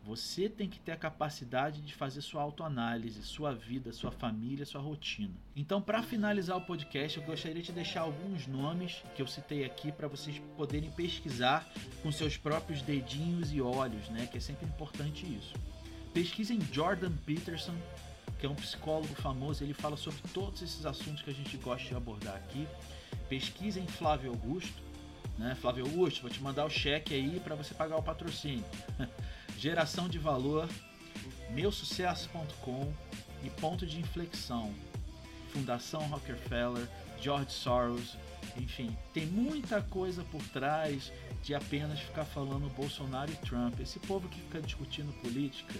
Você 0.03 0.49
tem 0.49 0.67
que 0.67 0.79
ter 0.79 0.93
a 0.93 0.97
capacidade 0.97 1.79
de 1.79 1.93
fazer 1.93 2.21
sua 2.21 2.41
autoanálise, 2.41 3.21
sua 3.21 3.53
vida, 3.53 3.93
sua 3.93 4.11
família, 4.11 4.65
sua 4.65 4.81
rotina. 4.81 5.33
Então, 5.55 5.79
para 5.79 6.01
finalizar 6.01 6.57
o 6.57 6.61
podcast, 6.61 7.19
eu 7.19 7.23
gostaria 7.23 7.61
de 7.61 7.71
deixar 7.71 8.01
alguns 8.01 8.47
nomes 8.47 9.03
que 9.15 9.21
eu 9.21 9.27
citei 9.27 9.63
aqui 9.63 9.91
para 9.91 10.07
vocês 10.07 10.41
poderem 10.57 10.89
pesquisar 10.89 11.71
com 12.01 12.11
seus 12.11 12.35
próprios 12.35 12.81
dedinhos 12.81 13.53
e 13.53 13.61
olhos, 13.61 14.09
né? 14.09 14.25
Que 14.25 14.37
é 14.37 14.41
sempre 14.41 14.65
importante 14.65 15.23
isso. 15.23 15.53
Pesquisem 16.11 16.59
Jordan 16.71 17.11
Peterson, 17.23 17.75
que 18.39 18.45
é 18.47 18.49
um 18.49 18.55
psicólogo 18.55 19.13
famoso, 19.13 19.63
ele 19.63 19.73
fala 19.73 19.95
sobre 19.95 20.21
todos 20.33 20.63
esses 20.63 20.83
assuntos 20.83 21.21
que 21.21 21.29
a 21.29 21.33
gente 21.33 21.55
gosta 21.57 21.87
de 21.87 21.95
abordar 21.95 22.35
aqui. 22.35 22.67
Pesquisem 23.29 23.85
Flávio 23.85 24.31
Augusto, 24.31 24.81
né? 25.37 25.55
Flávio 25.55 25.85
Augusto, 25.85 26.21
vou 26.21 26.29
te 26.31 26.41
mandar 26.41 26.65
o 26.65 26.69
cheque 26.71 27.13
aí 27.13 27.39
para 27.39 27.53
você 27.53 27.73
pagar 27.75 27.97
o 27.97 28.03
patrocínio. 28.03 28.65
Geração 29.61 30.09
de 30.09 30.17
valor, 30.17 30.67
meusucesso.com 31.51 32.91
e 33.43 33.49
ponto 33.51 33.85
de 33.85 33.99
inflexão. 33.99 34.73
Fundação 35.53 36.01
Rockefeller, 36.07 36.89
George 37.21 37.51
Soros, 37.51 38.17
enfim, 38.57 38.97
tem 39.13 39.27
muita 39.27 39.79
coisa 39.79 40.23
por 40.31 40.41
trás 40.47 41.11
de 41.43 41.53
apenas 41.53 41.99
ficar 41.99 42.25
falando 42.25 42.75
Bolsonaro 42.75 43.31
e 43.31 43.35
Trump. 43.35 43.79
Esse 43.79 43.99
povo 43.99 44.27
que 44.29 44.41
fica 44.41 44.59
discutindo 44.59 45.13
política 45.21 45.75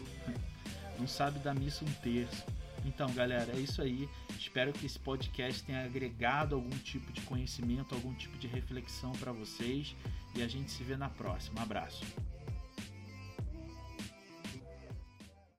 não 0.99 1.07
sabe 1.07 1.39
da 1.39 1.51
missa 1.51 1.83
um 1.83 1.91
terço. 2.03 2.45
Então, 2.85 3.11
galera, 3.11 3.51
é 3.51 3.59
isso 3.59 3.81
aí. 3.81 4.07
Espero 4.37 4.71
que 4.73 4.85
esse 4.85 4.99
podcast 4.99 5.63
tenha 5.63 5.83
agregado 5.83 6.53
algum 6.53 6.77
tipo 6.77 7.11
de 7.11 7.21
conhecimento, 7.21 7.95
algum 7.95 8.13
tipo 8.13 8.37
de 8.37 8.45
reflexão 8.45 9.11
para 9.13 9.31
vocês. 9.31 9.95
E 10.35 10.43
a 10.43 10.47
gente 10.47 10.69
se 10.69 10.83
vê 10.83 10.95
na 10.95 11.09
próxima. 11.09 11.61
Um 11.61 11.63
abraço. 11.63 12.05